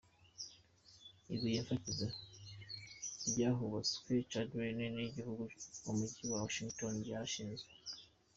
Ibuye 1.33 1.59
mfatizo 1.65 2.07
ry’ahubatswe 3.29 4.13
Cathedral 4.29 4.69
nini 4.77 4.97
y’igihugu 5.03 5.43
mu 5.83 5.91
mujyi 5.97 6.21
wa 6.31 6.39
Washington 6.43 6.93
ryarashinzwe. 7.05 7.71